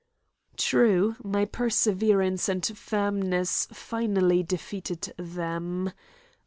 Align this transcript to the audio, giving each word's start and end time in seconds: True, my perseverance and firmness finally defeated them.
True, 0.57 1.15
my 1.23 1.45
perseverance 1.45 2.49
and 2.49 2.65
firmness 2.75 3.67
finally 3.71 4.41
defeated 4.41 5.13
them. 5.15 5.93